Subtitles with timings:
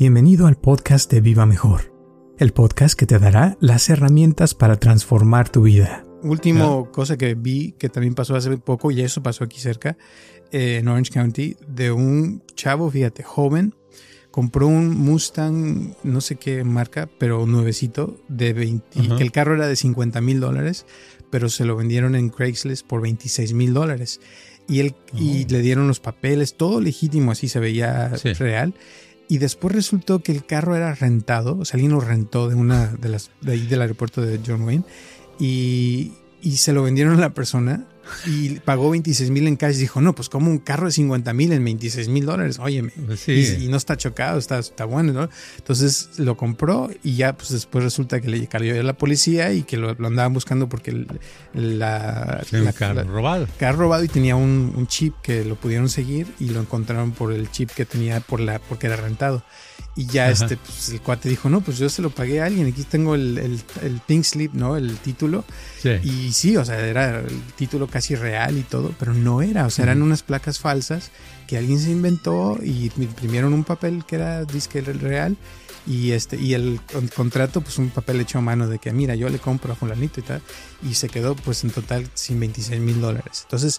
[0.00, 1.92] Bienvenido al podcast de Viva Mejor,
[2.38, 6.06] el podcast que te dará las herramientas para transformar tu vida.
[6.22, 9.98] Último cosa que vi que también pasó hace poco, y eso pasó aquí cerca,
[10.52, 13.74] eh, en Orange County, de un chavo, fíjate, joven,
[14.30, 19.66] compró un Mustang, no sé qué marca, pero nuevecito, de 20, que el carro era
[19.68, 20.86] de 50 mil dólares,
[21.28, 24.18] pero se lo vendieron en Craigslist por 26 mil dólares.
[24.66, 28.32] Y, él, y le dieron los papeles, todo legítimo, así se veía Sí.
[28.34, 28.72] real.
[29.30, 32.88] Y después resultó que el carro era rentado, o sea, alguien lo rentó de una
[32.88, 34.82] de las de ahí del aeropuerto de John Wayne
[35.38, 37.86] y, y se lo vendieron a la persona
[38.26, 39.76] y pagó 26 mil en cash.
[39.76, 42.92] Dijo, no, pues como un carro de 50 mil en 26 mil dólares, óyeme.
[43.06, 43.32] Pues sí.
[43.32, 45.28] Y, y no está chocado, está, está bueno, ¿no?
[45.58, 49.62] Entonces lo compró y ya, pues después resulta que le cayó a la policía y
[49.62, 51.06] que lo, lo andaban buscando porque el-
[51.54, 53.46] la, Sí, la- carro la- robado.
[53.58, 57.32] carro robado y tenía un, un chip que lo pudieron seguir y lo encontraron por
[57.32, 59.42] el chip que tenía por la porque era rentado
[59.96, 60.32] y ya Ajá.
[60.44, 63.14] este pues, el cuate dijo no pues yo se lo pagué a alguien aquí tengo
[63.16, 65.44] el, el, el pink slip no el título
[65.82, 65.90] Sí.
[66.04, 69.70] y sí o sea era el título casi real y todo pero no era o
[69.70, 71.10] sea eran unas placas falsas
[71.48, 75.36] que alguien se inventó y imprimieron un papel que era disque real
[75.86, 79.14] y este y el con- contrato pues un papel hecho a mano de que mira
[79.16, 80.42] yo le compro a fulanito y tal
[80.88, 83.78] y se quedó pues en total sin 26 mil dólares entonces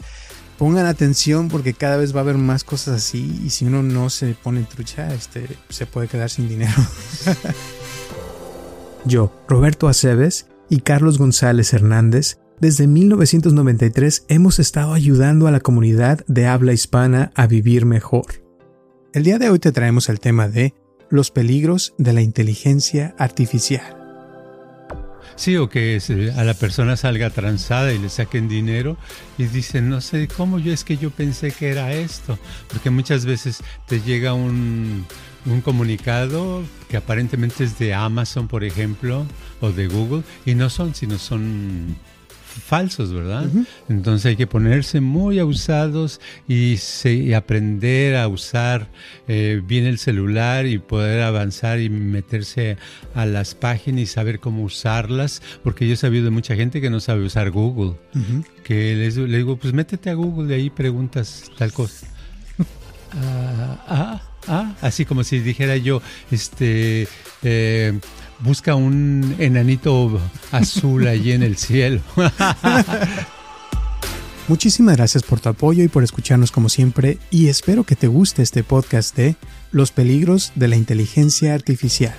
[0.61, 4.11] pongan atención porque cada vez va a haber más cosas así y si uno no
[4.11, 6.75] se pone trucha este se puede quedar sin dinero
[9.05, 16.23] yo Roberto Aceves y Carlos González Hernández desde 1993 hemos estado ayudando a la comunidad
[16.27, 18.43] de habla hispana a vivir mejor.
[19.13, 20.75] El día de hoy te traemos el tema de
[21.09, 24.00] los peligros de la inteligencia artificial.
[25.41, 28.95] Sí, o que se- a la persona salga transada y le saquen dinero
[29.39, 32.37] y dicen, no sé cómo yo es que yo pensé que era esto.
[32.71, 35.03] Porque muchas veces te llega un,
[35.47, 39.25] un comunicado que aparentemente es de Amazon, por ejemplo,
[39.61, 41.95] o de Google, y no son, sino son
[42.51, 43.45] falsos, ¿verdad?
[43.89, 48.89] Entonces hay que ponerse muy abusados y, se- y aprender a usar
[49.27, 52.77] eh, bien el celular y poder avanzar y meterse
[53.15, 56.89] a las páginas y saber cómo usarlas, porque yo he sabido de mucha gente que
[56.89, 57.95] no sabe usar Google,
[58.63, 62.07] que les, le digo, pues métete a Google y ahí preguntas tal cosa.
[63.13, 66.01] Ah, ah, ah, así como si dijera yo,
[66.31, 67.09] este,
[67.43, 67.99] eh,
[68.43, 70.19] busca un enanito
[70.51, 72.01] azul allí en el cielo.
[74.47, 78.41] Muchísimas gracias por tu apoyo y por escucharnos como siempre y espero que te guste
[78.41, 79.35] este podcast de
[79.71, 82.15] Los peligros de la inteligencia artificial.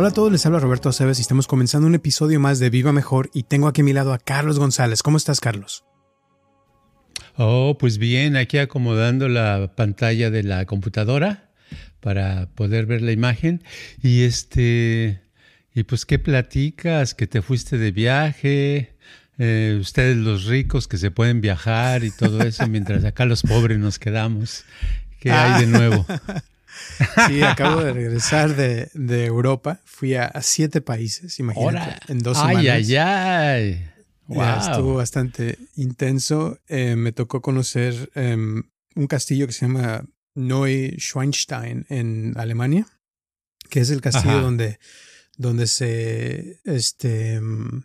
[0.00, 2.92] Hola a todos, les habla Roberto Aceves y estamos comenzando un episodio más de Viva
[2.92, 5.02] Mejor y tengo aquí a mi lado a Carlos González.
[5.02, 5.84] ¿Cómo estás, Carlos?
[7.34, 11.50] Oh, pues bien, aquí acomodando la pantalla de la computadora
[11.98, 13.64] para poder ver la imagen.
[14.00, 15.20] Y este,
[15.74, 17.14] y pues, ¿qué platicas?
[17.14, 18.94] Que te fuiste de viaje,
[19.36, 23.80] eh, ustedes los ricos que se pueden viajar y todo eso, mientras acá los pobres
[23.80, 24.64] nos quedamos.
[25.18, 26.06] ¿Qué hay de nuevo?
[27.28, 29.80] Sí, acabo de regresar de, de Europa.
[29.84, 32.58] Fui a, a siete países, imagínate, Ahora, en dos semanas.
[32.58, 33.84] ay, ay, ay.
[34.30, 34.70] Ya Wow.
[34.70, 36.58] estuvo bastante intenso.
[36.68, 38.62] Eh, me tocó conocer em,
[38.94, 40.04] un castillo que se llama
[40.34, 42.86] Neuschwanstein en Alemania,
[43.70, 44.40] que es el castillo Ajá.
[44.42, 44.78] donde,
[45.36, 47.82] donde se, este, em,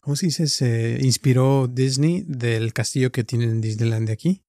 [0.00, 0.48] ¿cómo se dice?
[0.48, 4.42] Se inspiró Disney del castillo que tienen en Disneyland de aquí.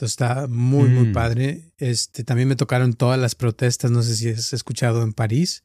[0.00, 1.12] Entonces está muy, muy Mm.
[1.12, 1.72] padre.
[1.76, 5.62] Este, también me tocaron todas las protestas, no sé si has escuchado en París.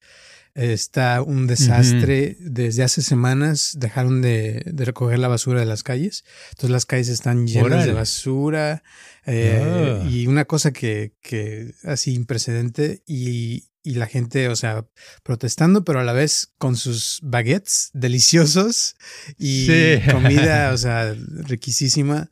[0.55, 2.35] Está un desastre.
[2.41, 6.25] Desde hace semanas dejaron de, de recoger la basura de las calles.
[6.49, 8.83] Entonces las calles están llenas de basura.
[9.25, 10.09] eh, Ah.
[10.09, 14.85] Y una cosa que, que así imprecedente y, y la gente, o sea,
[15.23, 18.95] protestando, pero a la vez con sus baguettes deliciosos
[19.37, 20.11] y Sí.
[20.11, 21.15] comida, o sea,
[21.47, 22.29] riquísima.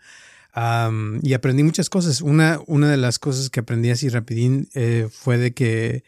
[0.55, 2.21] Y aprendí muchas cosas.
[2.21, 6.03] Una, una de las cosas que aprendí así rapidín eh, fue de que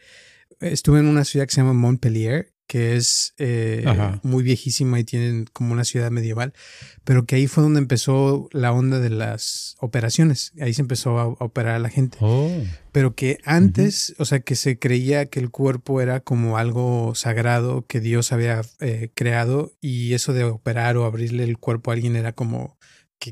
[0.60, 3.86] estuve en una ciudad que se llama Montpellier, que es eh,
[4.24, 6.54] muy viejísima y tienen como una ciudad medieval,
[7.04, 11.28] pero que ahí fue donde empezó la onda de las operaciones, ahí se empezó a,
[11.28, 12.50] operar a la gente, oh.
[12.92, 17.86] pero que antes, o sea, que se creía que el cuerpo era como algo sagrado
[17.86, 22.16] que Dios había eh, creado y eso de operar o abrirle el cuerpo a alguien
[22.16, 22.78] era como...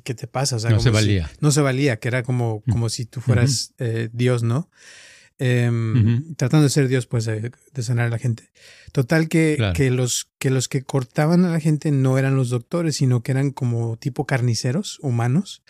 [0.01, 0.56] ¿Qué, te pasa?
[0.56, 1.30] O sea, no se valía.
[1.40, 4.69] no se valía, que era como, como si tú fueras eh, Dios, ¿no?
[5.40, 7.51] Em, tratando de ser Dios, pues, de,
[7.81, 8.51] sanar a la gente.
[8.92, 12.98] Total que, que, los, que los que cortaban a la gente no eran los doctores,
[12.98, 15.63] sino que eran como tipo carniceros humanos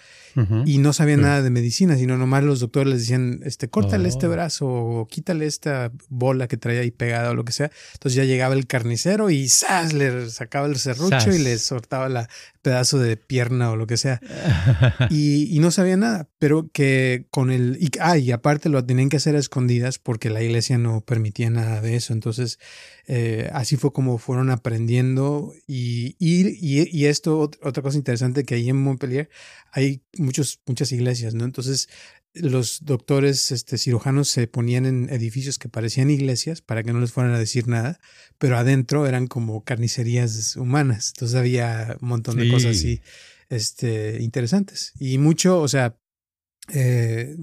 [0.66, 4.28] y no sabían nada de medicina, sino nomás los doctores les decían, este, córtale este
[4.28, 4.32] oh.
[4.32, 7.72] brazo o quítale esta bola que traía ahí pegada o lo que sea.
[7.94, 9.94] Entonces ya llegaba el carnicero y ¡zas!
[9.94, 12.28] le sacaba el serrucho y le soltaba la
[12.64, 14.20] pedazo de pierna o lo que sea.
[15.12, 17.78] y, y, no sabía nada, pero que con el...
[17.80, 21.52] Y, ah, y aparte lo tenían que hacer a escondidas porque la iglesia no permitía
[21.52, 22.14] nada de eso.
[22.14, 22.58] Entonces
[23.06, 28.82] eh, así fue como fueron aprendiendo y, y, esto, otra cosa interesante que ahí en
[28.82, 29.30] Montpellier
[29.72, 31.44] hay muchos, muchas iglesias, ¿no?
[31.44, 31.90] Entonces
[32.34, 37.12] los doctores este, cirujanos se ponían en edificios que parecían iglesias para que no les
[37.12, 38.00] fueran a decir nada,
[38.38, 41.14] pero adentro eran como carnicerías humanas.
[41.16, 43.02] Entonces había un montón de cosas así
[43.50, 44.94] este, interesantes.
[45.00, 45.98] Y mucho, o sea,
[46.74, 47.36] eh,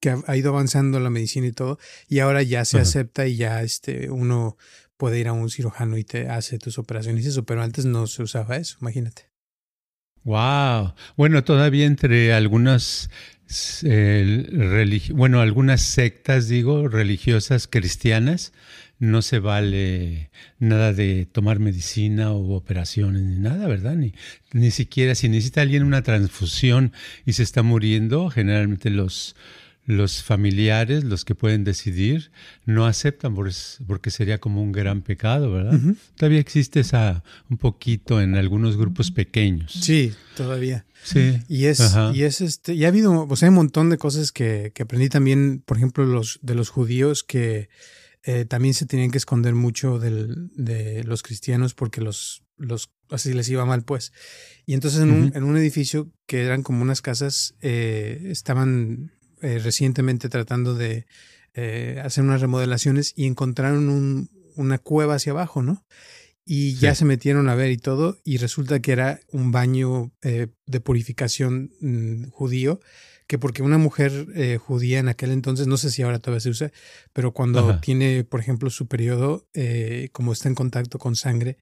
[0.00, 1.78] que ha, ido avanzando la medicina y todo,
[2.08, 4.56] y ahora ya se acepta y ya este, uno
[4.96, 8.06] puede ir a un cirujano y te hace tus operaciones y eso, pero antes no
[8.06, 9.27] se usaba eso, imagínate.
[10.28, 10.92] Wow.
[11.16, 13.08] Bueno, todavía entre algunas
[15.14, 18.52] bueno, algunas sectas, digo, religiosas cristianas,
[18.98, 20.28] no se vale
[20.58, 23.94] nada de tomar medicina o operaciones ni nada, ¿verdad?
[23.94, 24.12] Ni,
[24.52, 26.92] ni siquiera si necesita alguien una transfusión
[27.24, 29.34] y se está muriendo, generalmente los
[29.88, 32.30] los familiares, los que pueden decidir,
[32.66, 33.34] no aceptan
[33.86, 35.80] porque sería como un gran pecado, ¿verdad?
[36.14, 39.72] Todavía existe esa un poquito en algunos grupos pequeños.
[39.72, 40.84] Sí, todavía.
[41.02, 41.38] Sí.
[41.48, 41.80] Y es,
[42.12, 45.08] y es este, y ha habido, o sea, un montón de cosas que, que aprendí
[45.08, 47.70] también, por ejemplo, los, de los judíos que
[48.24, 53.32] eh, también se tenían que esconder mucho del, de los cristianos porque los, los, así
[53.32, 54.12] les iba mal, pues.
[54.66, 59.12] Y entonces en, un, en un edificio que eran como unas casas, eh, estaban
[59.42, 61.06] eh, recientemente tratando de
[61.54, 65.84] eh, hacer unas remodelaciones y encontraron un, una cueva hacia abajo, ¿no?
[66.44, 70.46] Y ya se metieron a ver y todo, y resulta que era un baño eh,
[70.66, 72.80] de purificación mm, judío,
[73.26, 76.72] que porque una mujer judía en aquel entonces, no sé si ahora todavía se usa,
[77.12, 79.46] pero cuando tiene, por ejemplo, su periodo,
[80.12, 81.58] como está en contacto con sangre,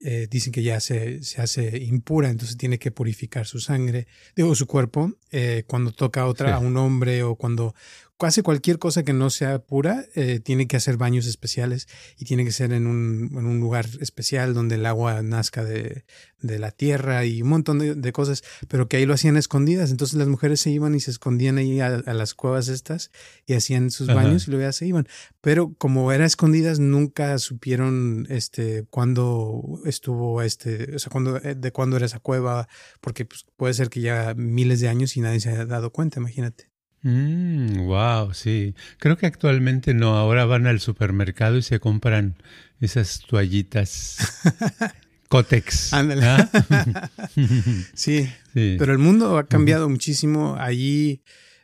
[0.00, 4.54] eh, dicen que ya se, se, hace impura, entonces tiene que purificar su sangre, digo,
[4.54, 7.74] su cuerpo, eh, cuando toca a otra, a un hombre o cuando
[8.20, 11.88] casi cualquier cosa que no sea pura eh, tiene que hacer baños especiales
[12.18, 16.04] y tiene que ser en un, en un lugar especial donde el agua nazca de,
[16.42, 19.90] de la tierra y un montón de, cosas, pero que ahí lo hacían escondidas.
[19.90, 23.10] Entonces las mujeres se iban y se escondían ahí a, las cuevas estas
[23.46, 25.08] y hacían sus baños y luego ya se iban.
[25.40, 31.72] Pero como era escondidas, nunca supieron este cuándo estuvo este, o sea, cuándo, eh, de
[31.72, 32.68] cuándo era esa cueva,
[33.00, 36.20] porque pues, puede ser que ya miles de años y nadie se haya dado cuenta,
[36.20, 36.69] imagínate.
[37.02, 38.74] Mm, wow, sí.
[38.98, 40.16] Creo que actualmente no.
[40.16, 42.36] Ahora van al supermercado y se compran
[42.80, 44.18] esas toallitas
[45.28, 45.92] Cotex.
[45.92, 46.26] Ándale.
[46.26, 46.50] ¿Ah?
[47.94, 50.56] sí, Pero el mundo ha cambiado muchísimo.
[50.58, 51.22] Allí,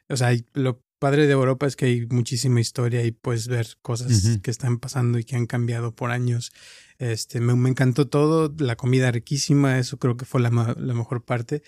[0.09, 4.39] o sea, lo padre de Europa es que hay muchísima historia y puedes ver cosas
[4.43, 6.53] que están pasando y que han cambiado por años.
[6.99, 11.63] Este, me, encantó todo, la comida riquísima, eso creo que fue la, la mejor parte.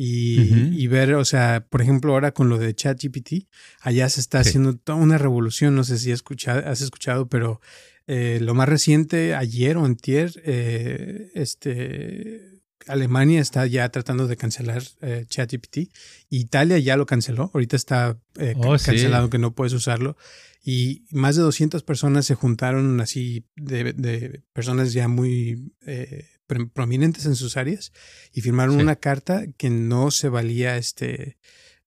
[0.00, 3.48] Y, ver, o sea, por ejemplo, ahora con lo de ChatGPT,
[3.80, 7.60] allá se está haciendo toda una revolución, no sé si has escuchado, has escuchado pero
[8.06, 12.57] eh, lo más reciente, ayer o antier, eh, este,
[12.88, 15.90] Alemania está ya tratando de cancelar eh, ChatGPT.
[16.30, 18.18] Italia ya lo canceló, ahorita está
[18.56, 20.16] oh, cancelado que no puedes usarlo.
[20.62, 25.72] Y más de 200 personas se juntaron así de, de personas ya muy
[26.72, 27.92] prominentes en sus áreas
[28.32, 31.38] y firmaron una carta que no se valía este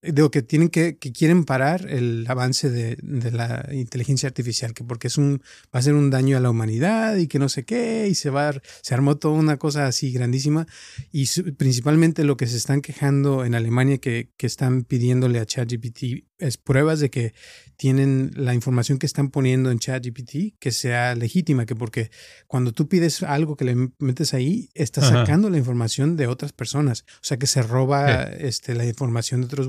[0.01, 4.83] digo que tienen que, que quieren parar el avance de, de, la inteligencia artificial, que
[4.83, 5.41] porque es un,
[5.73, 8.29] va a ser un daño a la humanidad y que no sé qué, y se
[8.29, 10.65] va, se armó toda una cosa así grandísima.
[11.11, 16.25] Y principalmente lo que se están quejando en Alemania que, que están pidiéndole a ChatGPT
[16.41, 17.33] es pruebas de que
[17.77, 22.11] tienen la información que están poniendo en ChatGPT que sea legítima, que porque
[22.47, 27.05] cuando tú pides algo que le metes ahí, estás sacando la información de otras personas,
[27.15, 29.67] o sea que se roba este, la información de otros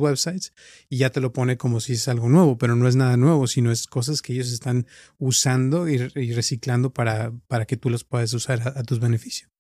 [0.89, 3.47] y ya te lo pone como si es algo nuevo, pero no es nada nuevo,
[3.47, 4.87] sino es cosas que ellos están
[5.19, 5.99] usando y,
[6.33, 9.51] reciclando para, para que tú los puedas usar a, tus beneficios.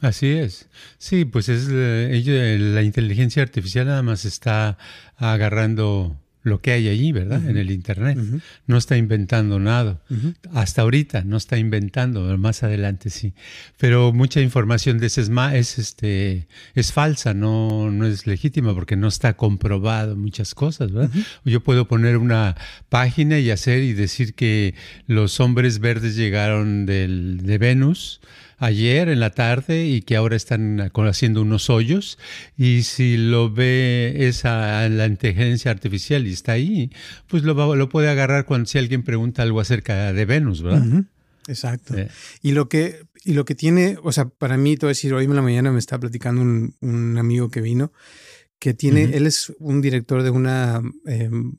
[0.00, 0.68] Así es.
[0.98, 4.78] Sí, pues es eh, la inteligencia artificial nada más está
[5.16, 6.16] agarrando
[6.48, 7.48] lo que hay allí, ¿verdad?
[7.48, 8.18] En el Internet.
[8.66, 10.00] No está inventando nada.
[10.52, 13.34] Hasta ahorita no está inventando, más adelante sí.
[13.78, 19.08] Pero mucha información de ese es, este, es falsa, no, no es legítima porque no
[19.08, 21.10] está comprobado muchas cosas, ¿verdad?
[21.44, 22.56] Yo puedo poner una
[22.88, 24.74] página y hacer y decir que
[25.06, 28.20] los hombres verdes llegaron del, de Venus
[28.58, 32.18] ayer en la tarde y que ahora están haciendo unos hoyos.
[32.56, 36.90] Y si lo ve esa la inteligencia artificial y está ahí,
[37.26, 41.04] pues lo, lo puede agarrar cuando si alguien pregunta algo acerca de Venus, ¿verdad?
[41.46, 41.94] Exacto.
[42.42, 45.34] Y lo que y lo que tiene, o sea, para mí, a decir, hoy en
[45.34, 47.92] la mañana me está platicando un, amigo que vino,
[48.58, 51.56] que tiene, él es un director de una, em,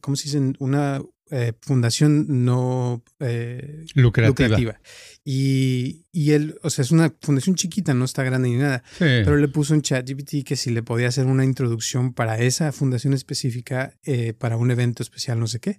[0.00, 0.52] ¿cómo se dice?
[0.58, 1.00] Una
[1.30, 4.80] eh, fundación no eh, lucrativa.
[5.24, 9.36] Y, y, él, o sea, es una fundación chiquita, no está grande ni nada, pero
[9.36, 13.12] le puso en chat GPT que si le podía hacer una introducción para esa fundación
[13.12, 15.78] específica, eh, para un evento especial, no sé qué.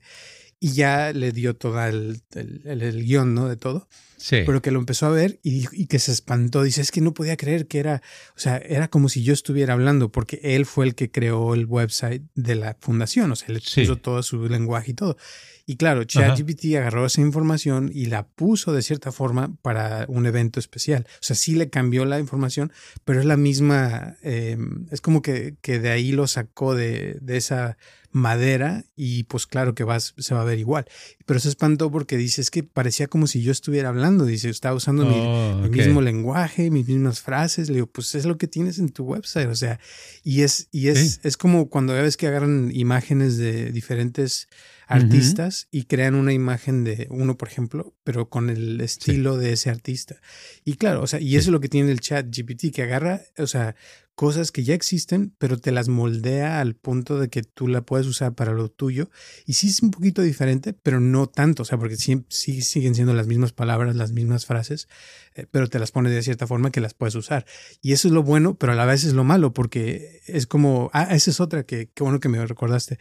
[0.63, 3.49] Y ya le dio todo el, el, guion, ¿no?
[3.49, 3.87] De todo.
[4.17, 4.43] Sí.
[4.45, 6.61] Pero que lo empezó a ver y, y, que se espantó.
[6.61, 8.03] Dice, es que no podía creer que era,
[8.35, 11.65] o sea, era como si yo estuviera hablando, porque él fue el que creó el
[11.65, 15.17] website de la fundación, o sea, le puso todo su lenguaje y todo.
[15.65, 20.59] Y claro, ChatGPT agarró esa información y la puso de cierta forma para un evento
[20.59, 21.05] especial.
[21.07, 22.73] O sea, sí le cambió la información,
[23.05, 24.57] pero es la misma, eh,
[24.91, 27.77] es como que, que, de ahí lo sacó de, de, esa
[28.11, 30.85] madera y pues claro que vas, se va a ver igual.
[31.25, 34.75] Pero se espantó porque dice, es que parecía como si yo estuviera hablando, dice, estaba
[34.75, 37.69] usando mi, oh, mismo lenguaje, mis mismas frases.
[37.69, 39.79] Le digo, pues es lo que tienes en tu website, o sea,
[40.23, 44.47] y es, y es, es como cuando ves que agarran imágenes de diferentes
[44.91, 49.69] artistas y crean una imagen de uno, por ejemplo, pero con el estilo de ese
[49.69, 50.17] artista.
[50.65, 53.21] Y claro, o sea, y eso es lo que tiene el chat GPT, que agarra,
[53.37, 53.75] o sea,
[54.21, 58.05] cosas que ya existen, pero te las moldea al punto de que tú la puedes
[58.05, 59.09] usar para lo tuyo.
[59.47, 62.93] Y sí es un poquito diferente, pero no tanto, o sea, porque sí, sí siguen
[62.93, 64.87] siendo las mismas palabras, las mismas frases,
[65.33, 67.47] eh, pero te las pone de cierta forma que las puedes usar.
[67.81, 70.91] Y eso es lo bueno, pero a la vez es lo malo, porque es como,
[70.93, 72.99] ah, esa es otra que, qué bueno que me recordaste,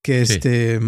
[0.00, 0.80] que este,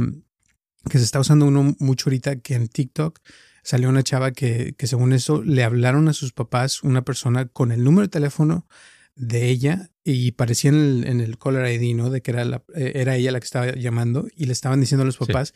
[0.89, 3.21] que se está usando uno mucho ahorita, que en TikTok
[3.63, 7.71] salió una chava que, que según eso le hablaron a sus papás una persona con
[7.71, 8.67] el número de teléfono
[9.17, 12.11] de ella y parecía en el, en el caller ID, ¿no?
[12.11, 15.03] De que era, la, eh, era ella la que estaba llamando y le estaban diciendo
[15.03, 15.55] a los papás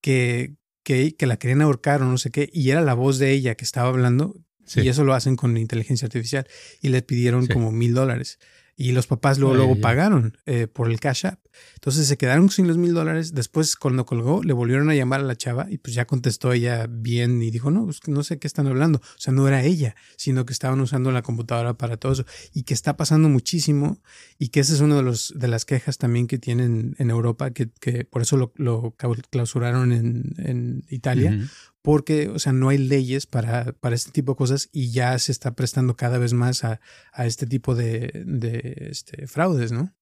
[0.00, 3.32] que, que, que, la querían ahorcar o no sé qué y era la voz de
[3.32, 4.36] ella que estaba hablando
[4.76, 6.46] y eso lo hacen con inteligencia artificial
[6.80, 8.38] y le pidieron como mil dólares.
[8.76, 11.40] Y los papás luego, luego pagaron eh, por el Cash App.
[11.74, 13.34] Entonces se quedaron sin los mil dólares.
[13.34, 16.86] Después, cuando colgó, le volvieron a llamar a la chava y pues ya contestó ella
[16.88, 18.98] bien y dijo, no, pues no sé qué están hablando.
[18.98, 22.24] O sea, no era ella, sino que estaban usando la computadora para todo eso.
[22.52, 24.00] Y que está pasando muchísimo
[24.38, 27.50] y que esa es una de, los, de las quejas también que tienen en Europa,
[27.50, 28.94] que, que por eso lo, lo
[29.30, 31.48] clausuraron en, en Italia,
[31.82, 35.32] porque, o sea, no hay leyes para, para este tipo de cosas y ya se
[35.32, 36.80] está prestando cada vez más a,
[37.12, 39.92] a este tipo de, de este, fraudes, ¿no?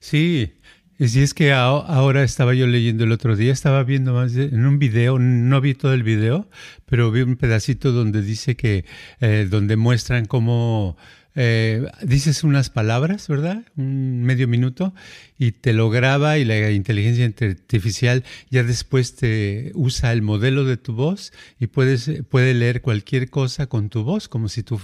[0.00, 0.52] Sí,
[0.98, 4.78] y es que ahora estaba yo leyendo el otro día, estaba viendo más en un
[4.78, 6.48] video, no vi todo el video,
[6.86, 8.84] pero vi un pedacito donde dice que,
[9.20, 10.96] eh, donde muestran cómo
[11.38, 13.62] eh, dices unas palabras, ¿verdad?
[13.76, 14.94] Un medio minuto
[15.38, 20.78] y te lo graba y la inteligencia artificial ya después te usa el modelo de
[20.78, 24.80] tu voz y puedes, puede leer cualquier cosa con tu voz, como si tú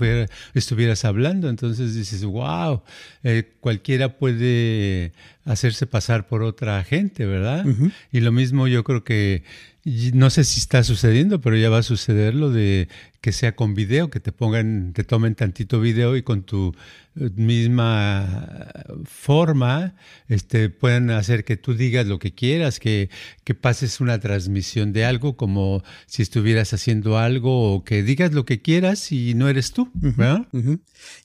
[0.52, 1.49] estuvieras hablando.
[1.49, 2.82] Entonces dices, wow,
[3.25, 5.12] eh, cualquiera puede
[5.47, 7.64] hacerse pasar por otra gente, ¿verdad?
[8.12, 9.42] Y lo mismo yo creo que
[9.85, 12.89] no sé si está sucediendo, pero ya va a suceder lo de
[13.21, 16.75] que sea con video, que te pongan, te tomen tantito video y con tu
[17.17, 18.69] eh, misma
[19.05, 19.95] forma
[20.29, 23.11] este, puedan hacer que tú digas lo que quieras, que,
[23.43, 28.45] que pases una transmisión de algo como si estuvieras haciendo algo o que digas lo
[28.45, 29.91] que quieras y no eres tú.
[29.95, 30.47] ¿verdad?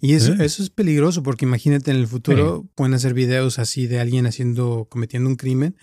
[0.02, 0.46] Y eso, ¿Eh?
[0.46, 4.88] eso es peligroso porque imagínate en el futuro pueden hacer videos así de alguien haciendo,
[4.90, 5.76] cometiendo un crimen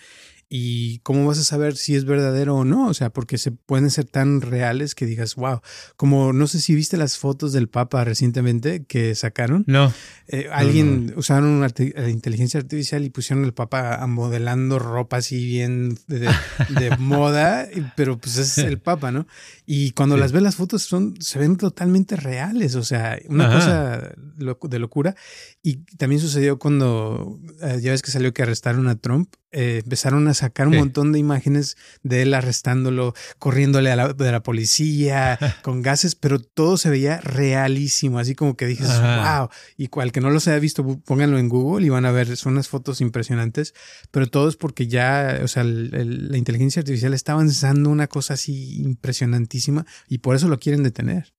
[0.56, 2.86] ¿Y cómo vas a saber si es verdadero o no?
[2.86, 5.62] O sea, porque se pueden ser tan reales que digas, wow,
[5.96, 9.64] como no sé si viste las fotos del Papa recientemente que sacaron.
[9.66, 9.92] No.
[10.28, 15.98] Eh, alguien usaron una eh, inteligencia artificial y pusieron al Papa modelando ropa así bien
[16.06, 16.28] de,
[17.00, 19.26] moda, pero pues es el Papa, ¿no?
[19.66, 24.12] Y cuando las ves las fotos son, se ven totalmente reales, o sea, una cosa
[24.36, 25.14] de locura.
[25.62, 30.26] Y también sucedió cuando, eh, ya ves que salió que arrestaron a Trump, eh, empezaron
[30.26, 35.38] a sacar un montón de imágenes de él arrestándolo, corriéndole a la, de la policía,
[35.62, 39.48] con gases, pero todo se veía realísimo, así como que dices, wow.
[39.76, 42.54] Y cual que no los haya visto, pónganlo en Google y van a ver, son
[42.54, 43.74] unas fotos impresionantes,
[44.10, 48.82] pero todo es porque ya, o sea, la inteligencia artificial está avanzando una cosa así
[50.08, 51.34] y por eso lo quieren detener.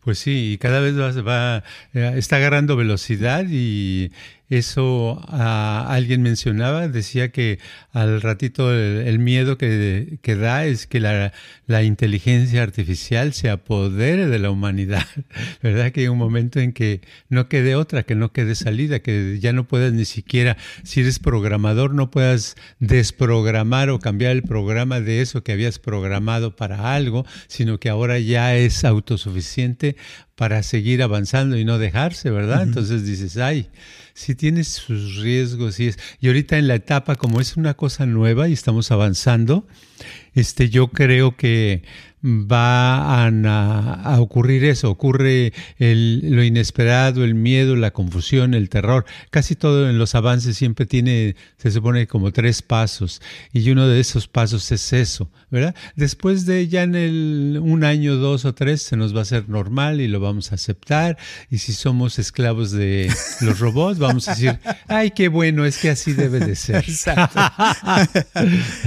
[0.00, 4.12] Pues sí, cada vez va, va, eh, está agarrando velocidad y
[4.50, 7.60] eso alguien mencionaba, decía que
[7.92, 11.32] al ratito el, miedo que, que, da es que la,
[11.66, 15.06] la, inteligencia artificial se apodere de la humanidad,
[15.62, 15.92] ¿verdad?
[15.92, 19.52] Que hay un momento en que no quede otra, que no quede salida, que ya
[19.52, 25.20] no puedas ni siquiera, si eres programador, no puedas desprogramar o cambiar el programa de
[25.20, 29.96] eso que habías programado para algo, sino que ahora ya es autosuficiente
[30.40, 32.62] para seguir avanzando y no dejarse, ¿verdad?
[32.62, 33.68] Entonces dices, ay,
[34.14, 35.98] sí tiene sus riesgos y es.
[36.18, 39.66] Y ahorita en la etapa, como es una cosa nueva y estamos avanzando,
[40.34, 41.82] este, yo creo que
[42.22, 49.06] va a, ocurrir eso, ocurre lo inesperado, el miedo, la confusión, el terror.
[49.30, 53.22] Casi todo en los avances siempre tiene, se supone, como tres pasos
[53.52, 55.74] y uno de esos pasos es eso, ¿verdad?
[55.96, 59.48] Después de ya en el, un año, dos o tres se nos va a hacer
[59.48, 61.16] normal y lo vamos a aceptar
[61.50, 63.10] y si somos esclavos de
[63.40, 64.58] los robots vamos a decir,
[64.88, 66.76] ay, qué bueno, es que así debe de ser.
[66.76, 67.40] Exacto.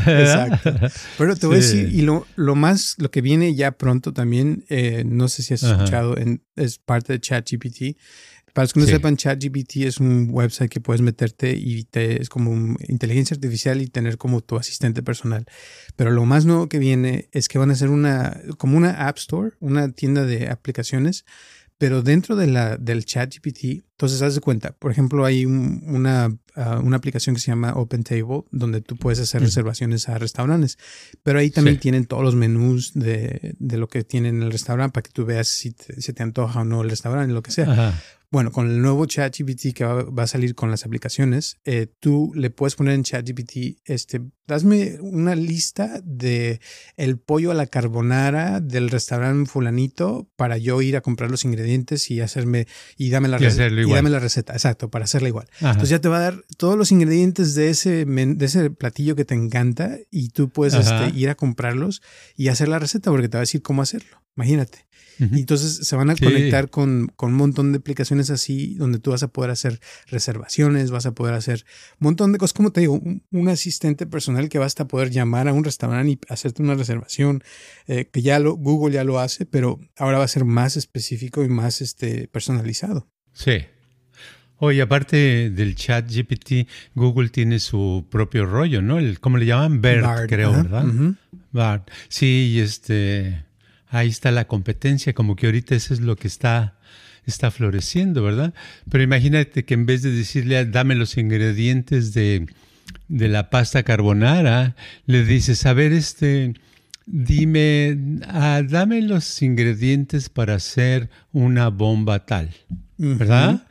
[0.06, 0.76] Exacto.
[1.18, 4.66] Pero te voy a decir, y lo, lo más, lo que viene ya pronto también,
[4.70, 7.98] eh, no sé si has escuchado, en, es parte de ChatGPT.
[8.54, 12.30] Para los que no sepan, ChatGPT es un website que puedes meterte y te, es
[12.30, 15.46] como inteligencia artificial y tener como tu asistente personal.
[15.96, 19.18] Pero lo más nuevo que viene es que van a ser una, como una App
[19.18, 21.26] Store, una tienda de aplicaciones
[21.84, 26.34] pero dentro de la, del chat GPT, entonces haz de cuenta, por ejemplo, hay una,
[26.56, 30.78] ah, una, aplicación que se llama Open Table, donde tú puedes hacer reservaciones a restaurantes,
[31.24, 34.94] pero ahí también tienen todos los menús de, de, lo que tienen en el restaurante
[34.94, 37.52] para que tú veas si te, si te antoja o no el restaurante, lo que
[37.52, 38.02] sea.
[38.34, 42.50] Bueno, con el nuevo ChatGPT que va, a salir con las aplicaciones, eh, tú le
[42.50, 46.60] puedes poner en ChatGPT, este, dame una lista de
[46.98, 52.10] el pollo a la carbonara del restaurante fulanito para yo ir a comprar los ingredientes
[52.10, 52.66] y hacerme
[52.98, 55.46] y dame la receta y dame la receta, exacto, para hacerla igual.
[55.62, 59.26] Entonces ya te va a dar todos los ingredientes de ese de ese platillo que
[59.26, 62.02] te encanta y tú puedes este, ir a comprarlos
[62.36, 64.24] y hacer la receta porque te va a decir cómo hacerlo.
[64.36, 64.86] Imagínate.
[65.20, 69.12] Y entonces se van a conectar con, con, un montón de aplicaciones así, donde tú
[69.12, 71.66] vas a poder hacer reservaciones, vas a poder hacer
[72.00, 73.00] un montón de cosas, como te digo,
[73.32, 77.44] un, asistente personal que vas a poder llamar a un restaurante y hacerte una reservación,
[77.88, 81.44] eh, que ya lo, Google ya lo hace, pero ahora va a ser más específico
[81.44, 83.08] y más este, personalizado.
[83.34, 83.66] Sí.
[84.58, 88.98] Oye, aparte del chat GPT, Google tiene su propio rollo, ¿no?
[88.98, 89.82] El, ¿Cómo le llaman?
[89.82, 90.86] BERT, creo, ¿verdad?
[91.52, 91.90] BART.
[92.08, 93.44] Sí, y este
[93.94, 96.80] ahí está la competencia, como que ahorita eso es lo que está,
[97.26, 98.54] está floreciendo, ¿verdad?
[98.90, 102.48] Pero imagínate que en vez de decirle, dame los ingredientes de,
[103.08, 104.76] de la pasta carbonara,
[105.06, 106.56] le dices, a ver, este,
[107.06, 112.50] dime, ah, dame los ingredientes para hacer una bomba tal.
[113.04, 113.68] ¿Verdad?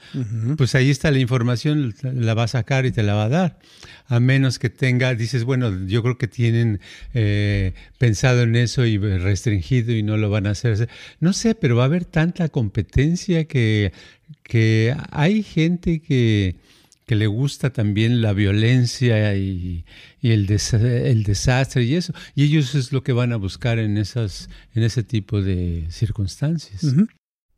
[0.56, 3.58] Pues ahí está la información, la va a sacar y te la va a dar.
[4.06, 6.80] A menos que tenga, dices, bueno, yo creo que tienen
[7.14, 10.88] eh, pensado en eso y restringido y no lo van a hacer.
[11.20, 13.92] No sé, pero va a haber tanta competencia que,
[14.42, 16.56] que hay gente que,
[17.06, 19.84] que le gusta también la violencia y,
[20.20, 22.12] y el, el, desastre y eso.
[22.34, 26.84] Y ellos es lo que van a buscar en, esas, en ese tipo de circunstancias.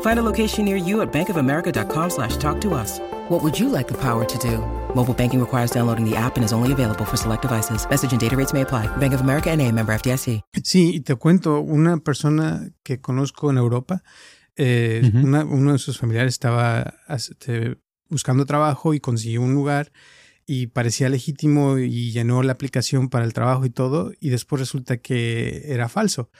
[0.00, 2.98] Find a location near you at bankofamerica.com slash talk to us.
[3.28, 4.58] What would you like the power to do?
[4.94, 7.86] Mobile banking requires downloading the app and is only available for select devices.
[7.88, 8.86] Message and data rates may apply.
[8.96, 10.42] Bank of America NA, member FDIC.
[10.64, 14.02] Sí, y te cuento, una persona que conozco en Europa,
[14.56, 15.24] eh, uh -huh.
[15.24, 17.76] una, uno de sus familiares estaba este,
[18.08, 19.92] buscando trabajo y consiguió un lugar
[20.46, 24.96] y parecía legítimo y llenó la aplicación para el trabajo y todo, y después resulta
[24.96, 26.30] que era falso.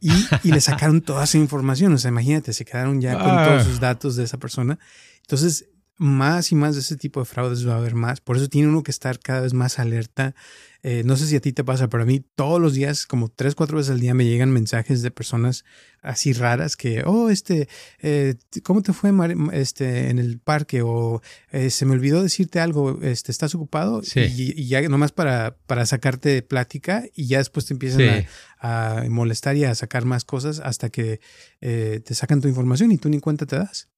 [0.00, 0.10] Y,
[0.42, 1.92] y, le sacaron toda esa información.
[1.94, 4.78] O sea, imagínate, se quedaron ya con todos sus datos de esa persona.
[5.22, 5.66] Entonces,
[5.98, 8.20] más y más de ese tipo de fraudes va a haber más.
[8.20, 10.34] Por eso tiene uno que estar cada vez más alerta.
[10.82, 13.28] Eh, no sé si a ti te pasa, pero a mí todos los días, como
[13.28, 15.64] tres, cuatro veces al día, me llegan mensajes de personas
[16.02, 17.68] así raras que, oh, este,
[18.00, 19.12] eh, ¿cómo te fue
[19.52, 20.82] este, en el parque?
[20.82, 24.02] O eh, se me olvidó decirte algo, este, ¿estás ocupado?
[24.02, 24.20] Sí.
[24.20, 28.26] Y, y, ya nomás para, para sacarte plática y ya después te empiezan Sí.
[28.60, 31.20] a, a, molestar y a sacar más cosas hasta que
[31.60, 33.88] eh, te sacan tu información y tú ni cuenta te das.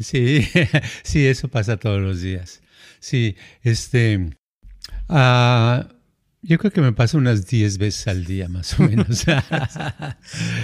[0.00, 0.46] Sí,
[1.02, 2.62] sí, eso pasa todos los días.
[2.98, 4.30] Sí, este,
[5.08, 5.88] ah,
[6.42, 9.24] yo creo que me pasa unas 10 veces al día más o menos.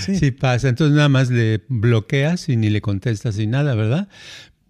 [0.00, 0.16] Sí.
[0.16, 0.30] sí.
[0.30, 0.68] pasa.
[0.68, 4.08] Entonces nada más le bloqueas y ni le contestas ni nada, ¿verdad?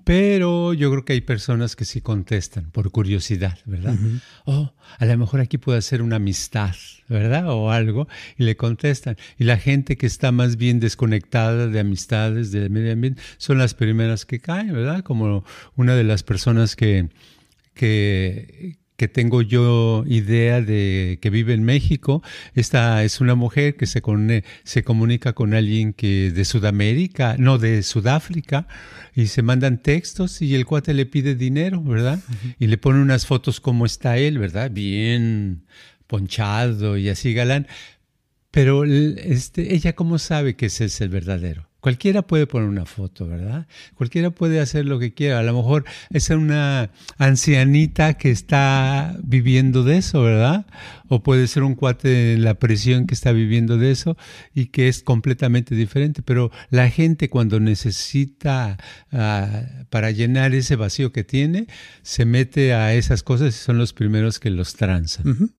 [0.07, 3.95] Pero yo creo que hay personas que sí contestan por curiosidad, ¿verdad?
[3.95, 4.21] Ujú.
[4.45, 6.77] Oh, a lo mejor aquí puede hacer una amistad,
[7.09, 7.49] ¿verdad?
[7.49, 8.07] O algo,
[8.39, 9.17] y le contestan.
[9.37, 13.75] Y la gente que está más bien desconectada de amistades, del medio ambiente, son las
[13.75, 15.03] primeras que caen, ¿verdad?
[15.03, 17.09] Como una de las personas que,
[17.75, 22.23] que, que tengo yo idea de que vive en México.
[22.55, 24.31] Esta es una mujer que se, con,
[24.65, 28.67] se comunica con alguien que de Sudamérica, no, de Sudáfrica,
[29.15, 32.21] y se mandan textos y el cuate le pide dinero, ¿verdad?
[32.29, 32.57] Uh -huh.
[32.59, 34.71] Y le pone unas fotos como está él, ¿verdad?
[34.71, 35.65] Bien
[36.07, 37.67] ponchado y así galán.
[38.51, 41.69] Pero este, ella cómo sabe que ese es el verdadero.
[41.81, 43.67] Cualquiera puede poner una foto, ¿verdad?
[43.95, 45.39] Cualquiera puede hacer lo que quiera.
[45.39, 50.67] A lo mejor es una ancianita que está viviendo de eso, ¿verdad?
[51.09, 54.17] O puede ser un cuate de la presión que está viviendo de eso
[54.53, 56.23] y que es completamente diferente.
[56.23, 58.79] Pero la gente cuando necesita
[59.13, 61.69] uh, para llenar ese vacío que tiene,
[62.03, 65.55] se mete a esas cosas y son los primeros que los transan.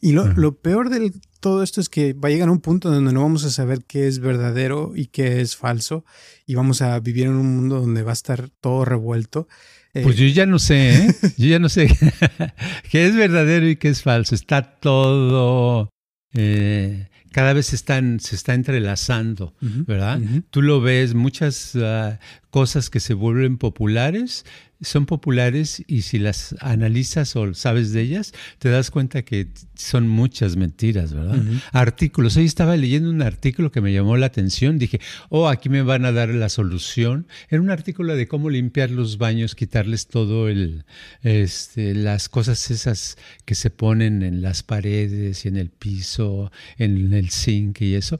[0.00, 0.36] Y lo, uh -huh.
[0.36, 3.44] lo, peor de todo esto es que va a llegar un punto donde no vamos
[3.44, 6.04] a saber qué es verdadero y qué es falso
[6.46, 9.48] y vamos a vivir en un mundo donde va a estar todo revuelto.
[9.92, 11.14] Pues yo ya no sé, ¿eh?
[11.38, 11.88] yo ya no sé
[12.90, 14.34] qué es verdadero y qué es falso.
[14.34, 15.90] Está todo...
[16.34, 20.18] Eh, cada vez se, están, se está entrelazando, uh -huh, ¿verdad?
[20.20, 20.44] Uh -huh.
[20.50, 22.16] Tú lo ves, muchas uh,
[22.48, 24.46] cosas que se vuelven populares
[24.80, 30.08] son populares y si las analizas o sabes de ellas, te das cuenta que son
[30.08, 31.38] muchas mentiras, ¿verdad?
[31.38, 31.62] Uh -huh.
[31.72, 32.36] Artículos.
[32.36, 34.78] Hoy estaba leyendo un artículo que me llamó la atención.
[34.78, 37.26] Dije, oh, aquí me van a dar la solución.
[37.48, 40.84] Era un artículo de cómo limpiar los baños, quitarles todo el,
[41.22, 47.12] este, las cosas esas que se ponen en las paredes y en el piso, en
[47.14, 48.18] el zinc y eso.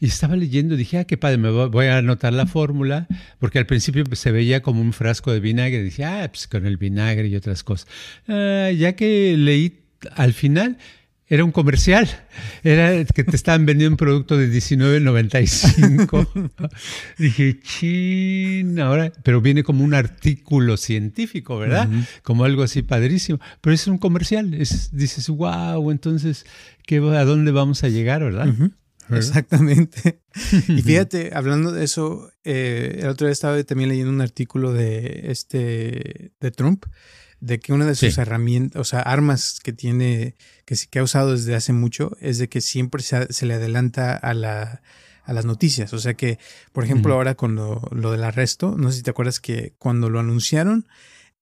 [0.00, 3.06] Y estaba leyendo, dije, ah, qué padre, me voy a anotar la fórmula,
[3.38, 5.82] porque al principio pues, se veía como un frasco de vinagre.
[5.82, 7.88] Dije, ah, pues con el vinagre y otras cosas.
[8.28, 9.80] Ah, ya que leí
[10.16, 10.76] al final,
[11.26, 12.06] era un comercial,
[12.62, 16.50] era que te estaban vendiendo un producto de 19.95.
[17.18, 21.88] Dije, chin, ahora, pero viene como un artículo científico, ¿verdad?
[21.88, 22.06] Uh -huh.
[22.22, 23.40] Como algo así padrísimo.
[23.62, 26.44] Pero es un comercial, es, dices, wow, entonces,
[26.86, 28.48] ¿qué, ¿a dónde vamos a llegar, verdad?
[28.48, 28.72] Uh -huh.
[29.10, 30.20] Exactamente.
[30.68, 35.30] y fíjate, hablando de eso, eh, el otro día estaba también leyendo un artículo de
[35.30, 36.86] este de Trump,
[37.40, 38.20] de que una de sus sí.
[38.20, 42.48] herramientas, o sea, armas que tiene, que, que ha usado desde hace mucho, es de
[42.48, 44.82] que siempre se, se le adelanta a la
[45.24, 45.92] a las noticias.
[45.92, 46.38] O sea que,
[46.72, 47.18] por ejemplo, uh -huh.
[47.18, 50.86] ahora con lo, lo, del arresto, no sé si te acuerdas que cuando lo anunciaron,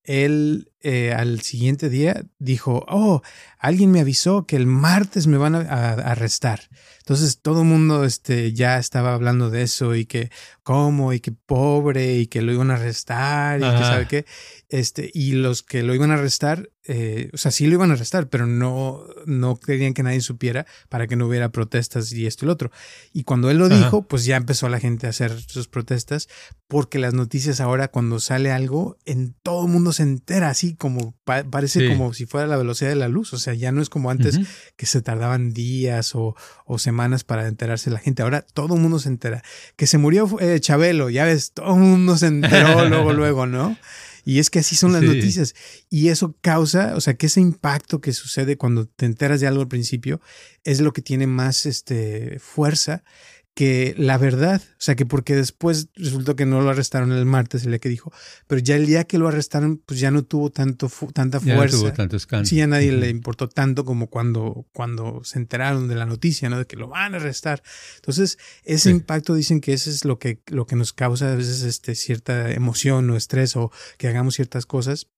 [0.05, 3.23] él eh, al siguiente día dijo, oh,
[3.59, 6.69] alguien me avisó que el martes me van a, a, a arrestar.
[6.99, 10.31] Entonces todo el mundo este, ya estaba hablando de eso y que
[10.63, 13.79] cómo y que pobre y que lo iban a arrestar y Ajá.
[13.79, 14.27] que sabe qué.
[14.69, 17.95] Este, y los que lo iban a arrestar, eh, o sea, sí lo iban a
[17.95, 22.45] arrestar, pero no, no querían que nadie supiera para que no hubiera protestas y esto
[22.45, 22.71] y lo otro.
[23.13, 23.77] Y cuando él lo Ajá.
[23.77, 26.29] dijo, pues ya empezó la gente a hacer sus protestas
[26.69, 31.15] porque las noticias ahora cuando sale algo, en todo el mundo se entera así como
[31.25, 31.89] pa parece sí.
[31.89, 33.33] como si fuera la velocidad de la luz.
[33.33, 34.47] O sea, ya no es como antes uh -huh.
[34.77, 36.35] que se tardaban días o,
[36.67, 38.23] o semanas para enterarse la gente.
[38.23, 39.43] Ahora todo el mundo se entera.
[39.77, 43.77] Que se murió eh, Chabelo, ya ves, todo el mundo se enteró luego, luego, ¿no?
[44.25, 45.09] Y es que así son las sí.
[45.09, 45.55] noticias.
[45.91, 49.63] Y eso causa, o sea, que ese impacto que sucede cuando te enteras de algo
[49.63, 50.21] al principio
[50.65, 53.03] es lo que tiene más este, fuerza
[53.55, 57.65] que la verdad, o sea, que porque después resultó que no lo arrestaron el martes,
[57.65, 58.11] el día que dijo,
[58.47, 61.57] pero ya el día que lo arrestaron, pues ya no tuvo tanto tanta fuerza.
[61.59, 62.47] Ya no tuvo tanto escándalo.
[62.47, 66.59] Sí, a nadie le importó tanto como cuando, cuando se enteraron de la noticia, ¿no?
[66.59, 67.63] De que lo van a arrestar.
[67.97, 71.63] Entonces, ese impacto dicen que eso es lo que, lo que nos causa a veces
[71.63, 75.09] este, cierta emoción o estrés o que hagamos ciertas cosas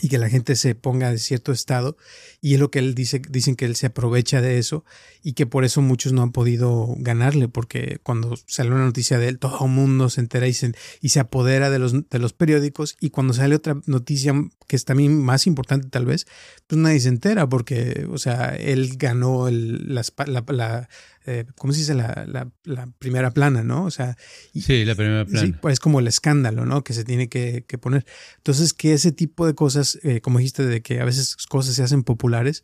[0.00, 1.96] y que la gente se ponga de cierto estado
[2.40, 4.84] y es lo que él dice dicen que él se aprovecha de eso
[5.22, 9.28] y que por eso muchos no han podido ganarle porque cuando sale una noticia de
[9.28, 12.32] él todo el mundo se entera y se, y se apodera de los, de los
[12.32, 14.34] periódicos y cuando sale otra noticia
[14.66, 16.26] que es también más importante tal vez
[16.66, 20.02] pues nadie se entera porque o sea él ganó el, la,
[20.48, 20.88] la,
[21.26, 21.94] eh, ¿cómo se dice?
[21.94, 23.84] La, la, primera plana, ¿no?
[23.84, 24.16] O sea,
[24.54, 25.46] sí, la primera plana.
[25.46, 26.84] Sí, pues es como el escándalo, ¿no?
[26.84, 28.04] Que se tiene que, que poner.
[28.36, 31.82] Entonces, que ese tipo de cosas, eh, como dijiste, de que a veces cosas se
[31.82, 32.62] hacen populares,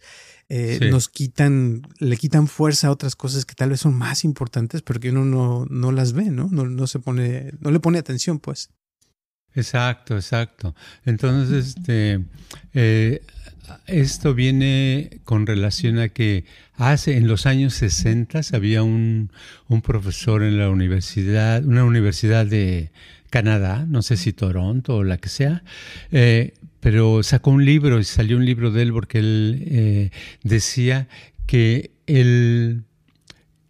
[0.48, 4.82] eh, nos quitan, le quitan fuerza a otras cosas que tal vez son más importantes,
[4.82, 6.48] pero que uno no, no las ve, ¿no?
[6.50, 6.64] ¿no?
[6.66, 8.70] No se pone, no le pone atención, pues.
[9.54, 10.74] Exacto, exacto.
[11.04, 12.24] Entonces, este,
[13.86, 16.44] esto viene con relación a que
[16.76, 19.30] hace en los años 60 había un,
[19.82, 22.90] profesor en la universidad, una universidad de
[23.30, 25.62] Canadá, no sé si Toronto o la que sea,
[26.10, 30.10] eh, pero sacó un libro y salió un libro de él porque él eh,
[30.42, 31.08] decía
[31.46, 32.84] que el,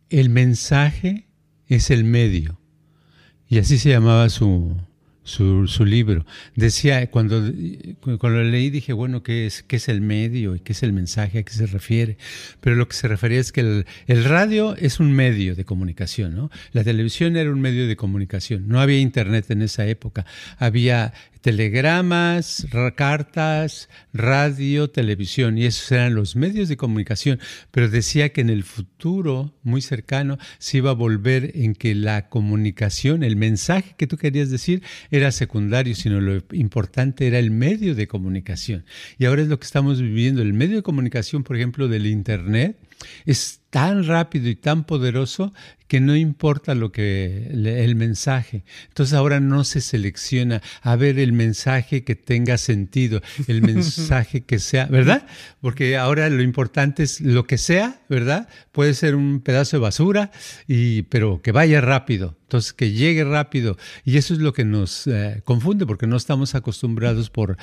[0.09, 1.27] el mensaje
[1.67, 2.59] es el medio.
[3.49, 4.77] Y así se llamaba su,
[5.31, 6.27] su, libro.
[6.57, 7.53] Decía, cuando,
[8.01, 10.93] cuando lo leí dije, bueno, ¿qué es, ¿qué es el medio y qué es el
[10.93, 12.19] mensaje a qué se refiere?
[12.61, 16.35] Pero lo que se refería es que el, el, radio es un medio de comunicación,
[16.35, 16.51] ¿no?
[16.73, 18.69] La televisión era un medio de comunicación.
[18.69, 20.27] No había internet en esa época.
[20.59, 27.41] Había telegramas, cartas, radio, televisión, y esos eran los medios de comunicación.
[27.71, 32.29] Pero decía que en el futuro, muy cercano, se iba a volver en que la
[32.29, 37.95] comunicación, el mensaje que tú querías decir, era secundario, sino lo importante era el medio
[37.95, 38.85] de comunicación.
[39.19, 40.43] Y ahora es lo que estamos viviendo.
[40.43, 42.77] El medio de comunicación, por ejemplo, del Internet,
[43.25, 45.53] es tan rápido y tan poderoso
[45.87, 48.65] que no importa lo que el mensaje.
[48.89, 54.59] Entonces ahora no se selecciona a ver el mensaje que tenga sentido, el mensaje que
[54.59, 55.27] sea, ¿verdad?
[55.61, 58.49] Porque ahora lo importante es lo que sea, ¿verdad?
[58.71, 60.31] Puede ser un pedazo de basura
[60.69, 62.37] y pero que vaya rápido.
[62.51, 63.77] Entonces, que llegue rápido.
[64.05, 67.57] Y eso es lo que nos eh, confunde, porque no estamos acostumbrados por,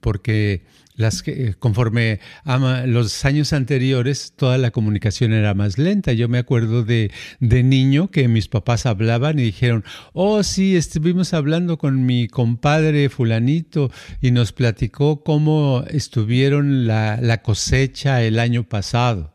[0.00, 6.12] porque las, eh, conforme a los años anteriores, toda la comunicación era más lenta.
[6.12, 11.34] Yo me acuerdo de, de niño que mis papás hablaban y dijeron, oh sí, estuvimos
[11.34, 18.64] hablando con mi compadre fulanito y nos platicó cómo estuvieron la, la cosecha el año
[18.68, 19.31] pasado.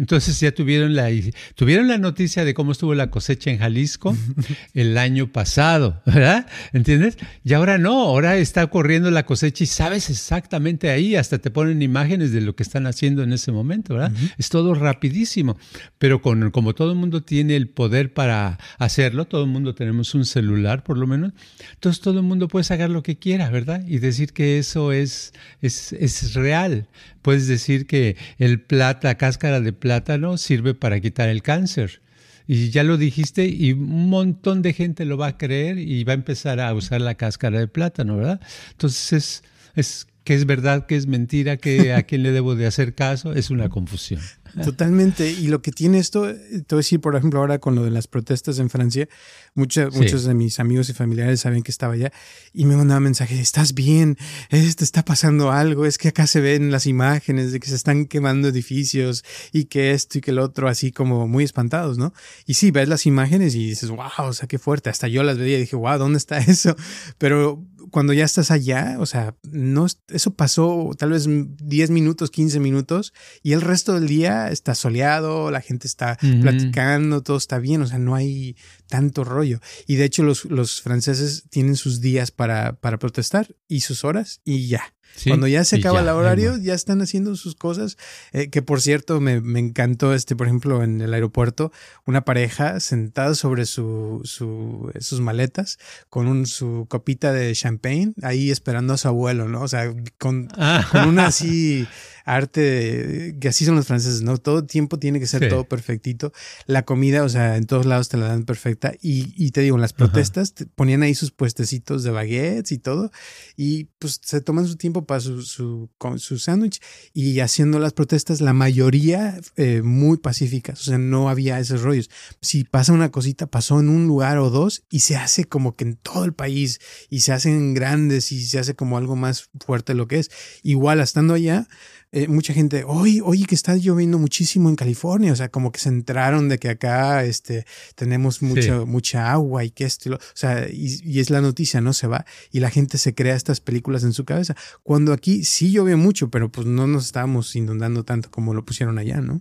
[0.00, 1.10] Entonces ya tuvieron la,
[1.54, 4.16] tuvieron la noticia de cómo estuvo la cosecha en Jalisco
[4.74, 6.46] el año pasado, ¿verdad?
[6.72, 7.18] ¿Entiendes?
[7.44, 11.82] Y ahora no, ahora está corriendo la cosecha y sabes exactamente ahí, hasta te ponen
[11.82, 14.12] imágenes de lo que están haciendo en ese momento, ¿verdad?
[14.38, 15.58] Es todo rapidísimo,
[15.98, 20.14] pero con, como todo el mundo tiene el poder para hacerlo, todo el mundo tenemos
[20.14, 21.34] un celular por lo menos,
[21.74, 23.84] entonces todo el mundo puede sacar lo que quiera, ¿verdad?
[23.86, 26.88] Y decir que eso es, es, es real.
[27.22, 32.00] Puedes decir que el plata, cáscara de plátano sirve para quitar el cáncer.
[32.46, 36.12] Y ya lo dijiste y un montón de gente lo va a creer y va
[36.12, 38.40] a empezar a usar la cáscara de plátano, ¿verdad?
[38.70, 39.42] Entonces es,
[39.74, 43.32] es que es verdad, que es mentira, que a quién le debo de hacer caso,
[43.32, 44.20] es una confusión.
[44.64, 45.30] Totalmente.
[45.30, 47.90] Y lo que tiene esto, te voy a decir, por ejemplo, ahora con lo de
[47.90, 49.08] las protestas en Francia,
[49.54, 52.12] muchos de mis amigos y familiares saben que estaba allá
[52.52, 54.16] y me mandaban mensajes, estás bien,
[54.50, 58.06] esto está pasando algo, es que acá se ven las imágenes de que se están
[58.06, 62.12] quemando edificios y que esto y que el otro, así como muy espantados, ¿no?
[62.46, 64.90] Y sí, ves las imágenes y dices, wow, o sea, qué fuerte.
[64.90, 66.76] Hasta yo las veía y dije, wow, ¿dónde está eso?
[67.18, 72.60] Pero cuando ya estás allá, o sea, no, eso pasó tal vez 10 minutos, 15
[72.60, 77.82] minutos y el resto del día está soleado, la gente está platicando, todo está bien,
[77.82, 78.56] o sea, no hay
[78.88, 79.60] tanto rollo.
[79.86, 84.40] Y de hecho los, los franceses tienen sus días para, para protestar y sus horas
[84.44, 84.94] y ya.
[85.26, 87.96] Cuando ya se acaba el horario, ya están haciendo sus cosas.
[88.32, 91.72] Eh, que por cierto, me, me, encantó este, por ejemplo, en el aeropuerto,
[92.06, 98.50] una pareja sentada sobre su, su, sus maletas con un, su copita de champagne ahí
[98.50, 99.62] esperando a su abuelo, ¿no?
[99.62, 100.86] O sea, con, ah.
[100.90, 101.86] con una así
[102.24, 104.38] arte, que así son los franceses, ¿no?
[104.38, 106.32] Todo tiempo tiene que ser todo perfectito.
[106.66, 108.92] La comida, o sea, en todos lados te la dan perfecta.
[109.00, 113.10] Y, y te digo, en las protestas ponían ahí sus puestecitos de baguettes y todo.
[113.56, 116.80] Y pues se toman su tiempo para su, su, su sándwich.
[117.12, 120.80] Y haciendo las protestas, la mayoría eh, muy pacíficas.
[120.80, 122.10] O sea, no había esos rollos.
[122.40, 125.84] Si pasa una cosita, pasó en un lugar o dos y se hace como que
[125.84, 129.94] en todo el país y se hacen grandes y se hace como algo más fuerte
[129.94, 130.30] lo que es.
[130.62, 131.68] Igual, estando allá,
[132.12, 135.78] eh, mucha gente, oye, oye, que está lloviendo muchísimo en California, o sea, como que
[135.78, 140.66] se enteraron de que acá este, tenemos mucha, mucha agua y que esto, o sea,
[140.68, 141.92] y, es la noticia, ¿no?
[141.92, 144.56] Se va y la gente se crea estas películas en su cabeza.
[144.82, 148.98] Cuando aquí sí llovió mucho, pero pues no nos estábamos inundando tanto como lo pusieron
[148.98, 149.40] allá, ¿no?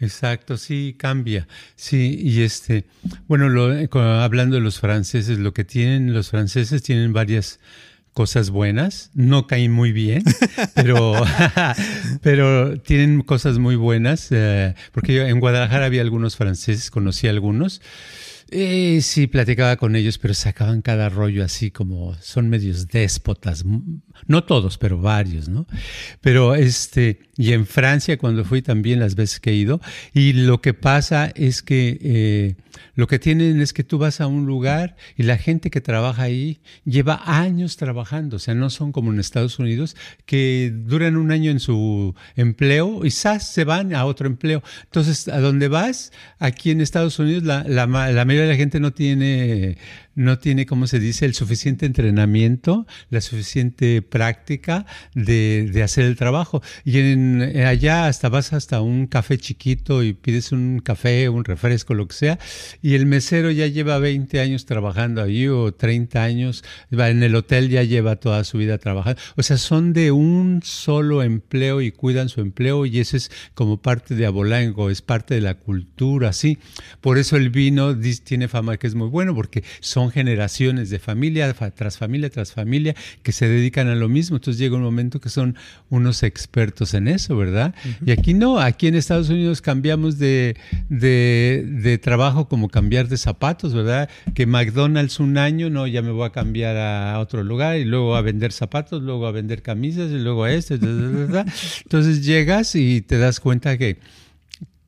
[0.00, 1.46] Exacto, sí, cambia.
[1.76, 2.86] Sí, y este,
[3.28, 7.60] bueno, lo, eh, hablando de los franceses, lo que tienen los franceses tienen varias
[8.12, 10.22] cosas buenas, no caen muy bien,
[10.74, 11.14] pero,
[12.22, 17.30] pero tienen cosas muy buenas, eh, porque yo en Guadalajara había algunos franceses, conocí a
[17.30, 17.80] algunos,
[18.52, 23.64] eh, sí, platicaba con ellos, pero sacaban cada rollo así como son medios déspotas,
[24.26, 25.66] no todos, pero varios, ¿no?
[26.20, 29.80] Pero este, y en Francia cuando fui también las veces que he ido,
[30.12, 32.56] y lo que pasa es que eh,
[32.94, 36.22] lo que tienen es que tú vas a un lugar y la gente que trabaja
[36.22, 41.32] ahí lleva años trabajando, o sea, no son como en Estados Unidos que duran un
[41.32, 44.62] año en su empleo y se van a otro empleo.
[44.84, 48.92] Entonces, a dónde vas, aquí en Estados Unidos, la, la, la mayoría la gente no
[48.92, 49.76] tiene
[50.14, 56.16] no tiene, como se dice, el suficiente entrenamiento, la suficiente práctica de, de hacer el
[56.16, 56.62] trabajo.
[56.84, 61.44] Y en, eh, allá hasta vas hasta un café chiquito y pides un café, un
[61.44, 62.38] refresco, lo que sea,
[62.82, 67.68] y el mesero ya lleva 20 años trabajando ahí o 30 años, en el hotel
[67.68, 69.20] ya lleva toda su vida trabajando.
[69.36, 73.80] O sea, son de un solo empleo y cuidan su empleo y eso es como
[73.80, 76.58] parte de Abolango, es parte de la cultura, sí.
[77.00, 80.98] Por eso el vino tiene fama que es muy bueno porque son son generaciones de
[80.98, 84.36] familia tras familia tras familia que se dedican a lo mismo.
[84.36, 85.56] Entonces llega un momento que son
[85.90, 87.74] unos expertos en eso, ¿verdad?
[88.04, 90.56] Y aquí no, aquí en Estados Unidos cambiamos de,
[90.88, 94.08] de, trabajo como cambiar de zapatos, ¿verdad?
[94.34, 98.16] Que McDonald's un año, no, ya me voy a cambiar a otro lugar y luego
[98.16, 100.74] a vender zapatos, luego a vender camisas y luego a este.
[100.74, 103.98] Entonces llegas y te das cuenta que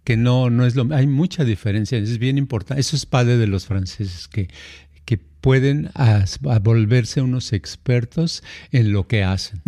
[0.04, 3.46] que no, no es lo hay mucha diferencia, es bien importante, eso es padre de
[3.46, 4.48] los franceses, que
[5.44, 5.90] pueden
[6.62, 9.60] volverse unos expertos en lo que hacen.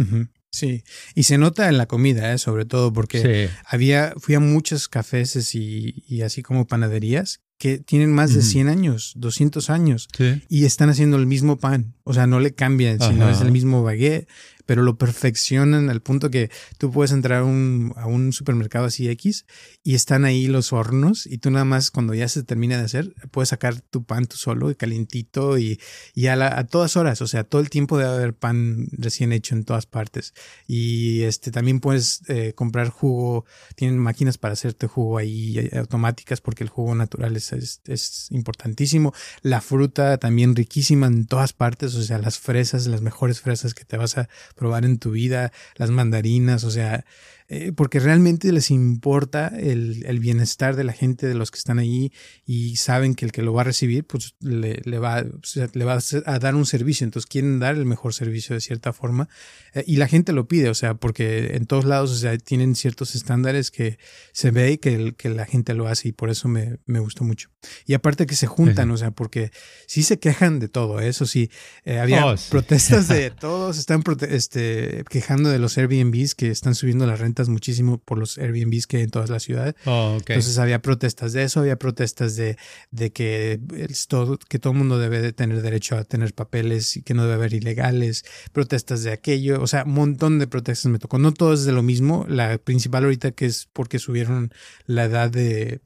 [0.51, 0.85] Sí,
[1.15, 2.39] y se nota en la comida, ¿eh?
[2.39, 8.11] sobre todo, porque había, fui a muchos cafés y, y, así como panaderías que tienen
[8.11, 10.09] más de 100 años, 200 años,
[10.49, 11.95] y están haciendo el mismo pan.
[12.05, 14.29] O sea, no le cambian, sino es el mismo baguette,
[14.67, 19.09] pero lo perfeccionan al punto que tú puedes entrar a un, a un supermercado así
[19.09, 19.47] X
[19.83, 23.15] y están ahí los hornos y tú nada más cuando ya se termina de hacer,
[23.31, 25.81] puedes sacar tu pan tú solo y calientito y,
[26.15, 29.65] y a, todas horas, o sea, todo el tiempo debe haber pan recién hecho en
[29.65, 30.35] todas partes.
[30.67, 33.45] Y este también puedes eh, comprar jugo,
[33.77, 38.27] tienen máquinas para hacerte jugo ahí eh, automáticas porque el jugo natural es, es, es
[38.31, 39.15] importantísimo.
[39.43, 43.85] La fruta también riquísima en todas partes, o sea, las fresas, las mejores fresas que
[43.85, 47.05] te vas a probar en tu vida, las mandarinas, o sea,
[47.49, 51.79] eh, porque realmente les importa el, el, bienestar de la gente, de los que están
[51.79, 52.13] ahí
[52.45, 55.99] y saben que el que lo va a recibir, pues le, le va, le va
[56.27, 59.29] a, dar un servicio, entonces quieren dar el mejor servicio de cierta forma
[59.75, 62.75] eh, y la gente lo pide, o sea, porque en todos lados, o sea, tienen
[62.75, 63.99] ciertos estándares que
[64.33, 67.23] se ve y que, que la gente lo hace y por eso me, me gustó
[67.23, 67.51] mucho.
[67.85, 69.53] Y aparte que se juntan, o sea, porque
[69.87, 71.09] sí se quejan de todo, ¿eh?
[71.09, 71.51] eso sí,
[71.85, 77.15] había oh, protestas de todos, están este, quejando de los Airbnbs que están subiendo la
[77.15, 79.75] renta muchísimo por los Airbnbs que hay en todas las ciudades.
[79.85, 82.57] Oh, Entonces había protestas de eso, había protestas de,
[82.91, 83.61] de que,
[84.09, 87.23] todo, que todo el mundo debe de tener derecho a tener papeles y que no
[87.23, 91.19] debe haber ilegales, protestas de aquello, o sea, un montón de protestas me tocó.
[91.19, 94.53] No todo es de lo mismo, la principal ahorita que es porque subieron
[94.87, 95.81] la edad de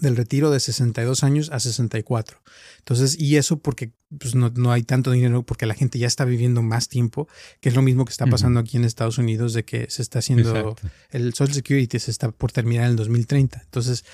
[0.00, 2.40] del retiro de 62 años a 64.
[2.78, 6.24] Entonces, y eso porque pues, no, no, hay tanto dinero, porque la gente ya está
[6.24, 7.28] viviendo más tiempo,
[7.60, 10.20] que es lo mismo que está pasando aquí en Estados Unidos, de que se está
[10.20, 10.76] haciendo
[11.10, 13.60] el Social Security, se está por terminar en el 2030.
[13.64, 14.04] Entonces,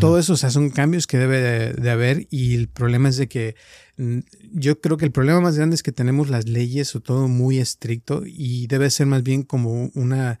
[0.00, 3.28] todo eso, o sea, son cambios que debe de, haber y el problema es de
[3.28, 3.56] que
[3.98, 4.18] mm,
[4.52, 7.58] yo creo que el problema más grande es que tenemos las leyes o todo muy
[7.58, 10.40] estricto y debe ser más bien como una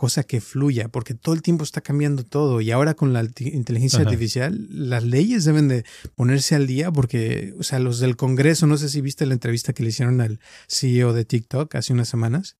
[0.00, 4.00] cosa que fluya, porque todo el tiempo está cambiando todo y ahora con la inteligencia
[4.00, 5.84] artificial las leyes deben de
[6.14, 9.74] ponerse al día porque, o sea, los del Congreso, no sé si viste la entrevista
[9.74, 12.56] que le hicieron al CEO de TikTok hace unas semanas.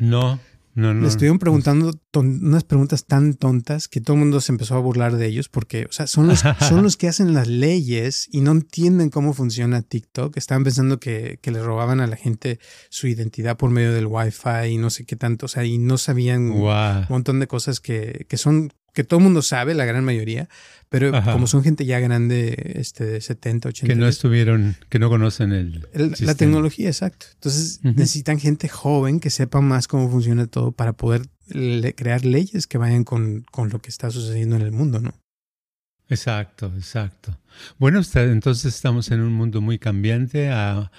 [0.00, 0.40] No.
[0.74, 5.16] Le estuvieron preguntando unas preguntas tan tontas que todo el mundo se empezó a burlar
[5.16, 8.50] de ellos porque, o sea, son los, son los que hacen las leyes y no
[8.50, 10.36] entienden cómo funciona TikTok.
[10.36, 12.58] Estaban pensando que, que le robaban a la gente
[12.90, 15.96] su identidad por medio del Wi-Fi y no sé qué tanto, o sea, y no
[15.96, 20.04] sabían un montón de cosas que, que son que todo el mundo sabe, la gran
[20.04, 20.48] mayoría,
[20.88, 23.92] pero como son gente ya grande, este, de 70, 80.
[23.92, 27.26] Que no estuvieron, que no conocen el, la tecnología, exacto.
[27.34, 31.22] Entonces necesitan gente joven que sepa más cómo funciona todo para poder
[31.96, 35.12] crear leyes que vayan con, con, lo que está sucediendo en el mundo, ¿no?
[36.08, 37.38] Exacto, exacto.
[37.78, 40.92] Bueno, entonces estamos en un mundo muy cambiante, a,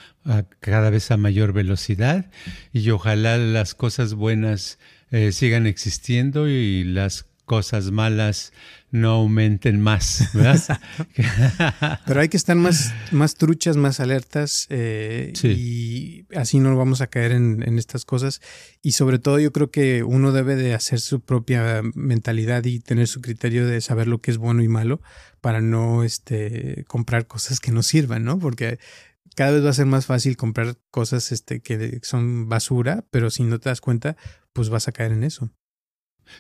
[0.60, 2.30] cada vez a mayor velocidad,
[2.74, 4.80] y ojalá las cosas buenas
[5.12, 8.52] eh, sigan existiendo y las cosas malas
[8.92, 10.80] no aumenten más, ¿verdad?
[12.06, 17.08] Pero hay que estar más, más truchas, más alertas eh, y así no vamos a
[17.08, 18.42] caer en, en, estas cosas.
[18.82, 23.08] Y sobre todo yo creo que uno debe de hacer su propia mentalidad y tener
[23.08, 25.02] su criterio de saber lo que es bueno y malo
[25.42, 28.40] para no este, comprar cosas que no sirvan, ¿no?
[28.40, 28.80] Porque
[29.36, 33.44] cada vez va a ser más fácil comprar cosas este, que son basura, pero si
[33.44, 34.16] no te das cuenta,
[34.54, 35.52] pues vas a caer en eso.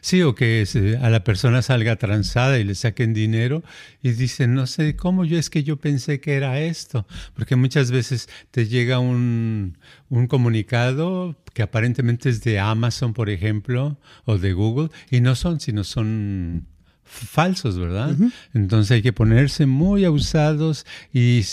[0.01, 0.65] Sí, o que
[1.01, 3.63] a la persona salga transada y le saquen dinero
[4.01, 7.91] y dicen, no sé cómo, yo es que yo pensé que era esto, porque muchas
[7.91, 9.77] veces te llega un,
[10.09, 15.59] un comunicado que aparentemente es de Amazon, por ejemplo, o de Google, y no son,
[15.59, 16.67] sino son
[17.06, 18.16] falsos, ¿verdad?
[18.53, 21.43] Entonces hay que ponerse muy abusados y,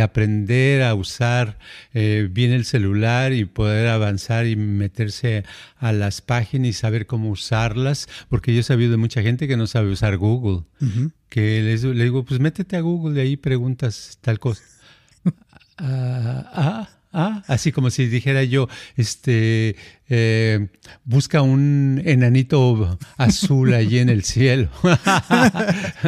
[0.00, 1.58] aprender a usar
[1.94, 5.44] eh, bien el celular y poder avanzar y meterse
[5.78, 9.56] a las páginas y saber cómo usarlas, porque yo he sabido de mucha gente que
[9.56, 10.64] no sabe usar Google,
[11.28, 14.62] que les, le digo, pues métete a Google y ahí preguntas tal cosa.
[15.78, 19.74] ah, ah Ah, así como si dijera yo, este,
[20.10, 20.68] eh,
[21.02, 24.68] busca un enanito azul allí en el cielo.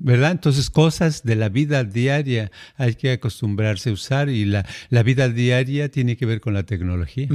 [0.00, 0.30] ¿Verdad?
[0.30, 5.28] Entonces, cosas de la vida diaria hay que acostumbrarse a usar y la, la vida
[5.28, 7.28] diaria tiene que ver con la tecnología.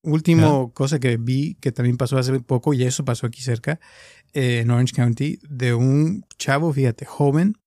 [0.00, 3.80] Último cosa que vi que también pasó hace poco, y eso pasó aquí cerca,
[4.32, 7.58] eh, en Orange County, de un chavo, fíjate, joven,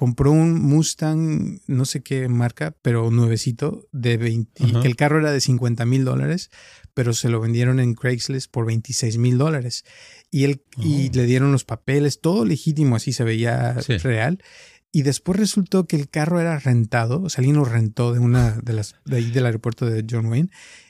[0.00, 5.30] compró un Mustang, no sé qué marca, pero nuevecito, de 20, que el carro era
[5.30, 6.50] de 50 mil dólares,
[6.94, 9.84] pero se lo vendieron en Craigslist por 26 mil dólares.
[10.30, 11.10] Y, él, y oh.
[11.12, 14.42] le dieron los papeles, todo legítimo, así se veía real.
[14.90, 18.52] Y después resultó que el carro era rentado, o sea, alguien lo rentó de una
[18.52, 20.48] de las, de ahí del aeropuerto de John Wayne.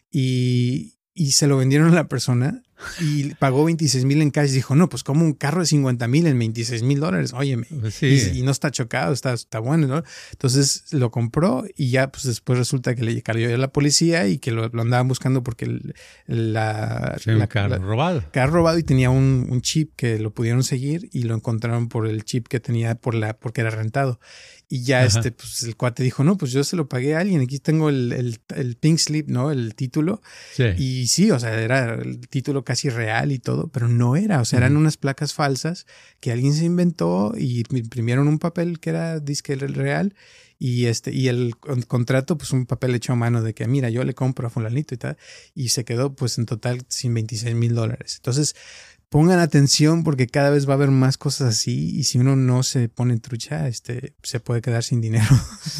[0.08, 2.62] Y, y se lo vendieron a la persona
[3.00, 4.50] y pagó 26 mil en cash.
[4.50, 7.66] Dijo, no, pues como un carro de 50 mil en 26 mil dólares, óyeme.
[7.80, 10.02] Pues y, no está chocado, está, está bueno, ¿no?
[10.32, 14.38] Entonces lo compró y ya, pues después resulta que le cayó a la policía y
[14.38, 15.94] que lo, andaban buscando porque el,
[16.26, 17.16] la,
[17.48, 18.24] carro robado.
[18.32, 22.06] Carro robado y tenía un, un, chip que lo pudieron seguir y lo encontraron por
[22.06, 24.18] el chip que tenía por la, porque era rentado.
[24.72, 27.40] Y ya este, pues el cuate dijo, no, pues yo se lo pagué a alguien,
[27.40, 29.50] aquí tengo el, el, el Pink Slip, ¿no?
[29.50, 30.22] El título.
[30.54, 30.62] Sí.
[30.78, 34.44] Y sí, o sea, era el título casi real y todo, pero no era, o
[34.44, 35.86] sea, eran unas placas falsas
[36.20, 40.14] que alguien se inventó y imprimieron un papel que era disque real
[40.60, 44.04] y este y el contrato pues un papel hecho a mano de que mira yo
[44.04, 45.16] le compro a fulanito y tal
[45.54, 48.54] y se quedó pues en total sin 26 mil dólares entonces
[49.10, 52.62] pongan atención porque cada vez va a haber más cosas así y si uno no
[52.62, 55.26] se pone trucha, este, se puede quedar sin dinero.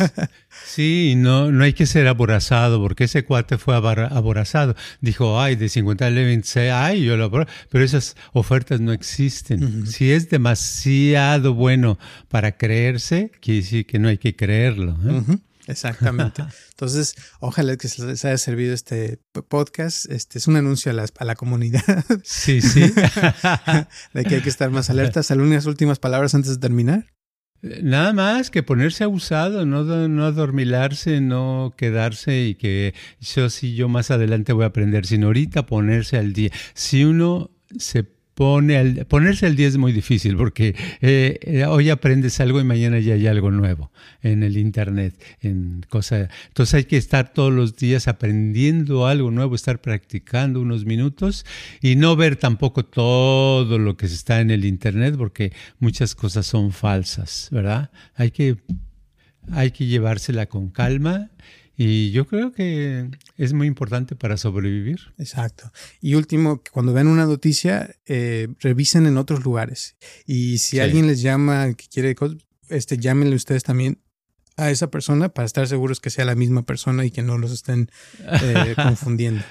[0.66, 4.74] sí, no, no hay que ser aborazado porque ese cuate fue aborazado.
[5.00, 9.86] Dijo, ay, de 50 le ay, yo lo pero esas ofertas no existen.
[9.86, 14.98] Si es demasiado bueno para creerse, quiere decir que no hay que creerlo.
[15.06, 15.38] ¿eh?
[15.70, 16.42] Exactamente.
[16.70, 20.10] Entonces, ojalá que les haya servido este podcast.
[20.10, 22.04] Este es un anuncio a la, a la comunidad.
[22.22, 22.80] Sí, sí.
[24.14, 25.30] de que hay que estar más alertas.
[25.30, 27.06] ¿Algunas últimas palabras antes de terminar?
[27.62, 33.86] Nada más que ponerse abusado, no, no adormilarse, no quedarse y que yo sí, yo
[33.86, 36.50] más adelante voy a aprender, sino ahorita ponerse al día.
[36.72, 38.04] Si uno se
[38.34, 42.98] pone ponerse al día es muy difícil porque eh, eh, hoy aprendes algo y mañana
[42.98, 43.90] ya hay algo nuevo
[44.22, 46.28] en el internet, en cosa.
[46.48, 51.44] Entonces hay que estar todos los días aprendiendo algo nuevo, estar practicando unos minutos
[51.80, 56.72] y no ver tampoco todo lo que está en el internet porque muchas cosas son
[56.72, 57.90] falsas, ¿verdad?
[58.14, 58.56] Hay que
[59.52, 61.30] hay que llevársela con calma
[61.76, 63.08] y yo creo que
[63.40, 65.14] es muy importante para sobrevivir.
[65.16, 65.72] Exacto.
[66.02, 69.96] Y último, cuando vean una noticia, eh, revisen en otros lugares.
[70.26, 72.14] Y si alguien les llama, que quiere,
[72.68, 74.02] este, llámenle ustedes también
[74.58, 77.50] a esa persona para estar seguros que sea la misma persona y que no los
[77.50, 79.42] estén eh, confundiendo.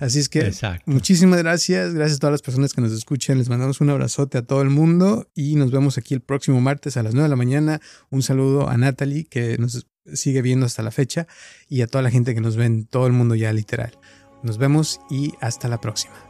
[0.00, 0.50] Así es que
[0.86, 1.92] muchísimas gracias.
[1.92, 3.36] Gracias a todas las personas que nos escuchan.
[3.36, 6.96] Les mandamos un abrazote a todo el mundo y nos vemos aquí el próximo martes
[6.96, 7.80] a las 9 de la mañana.
[8.08, 11.26] Un saludo a Natalie que nos sigue viendo hasta la fecha
[11.68, 13.98] y a toda la gente que nos ve en todo el mundo ya literal.
[14.42, 16.29] Nos vemos y hasta la próxima.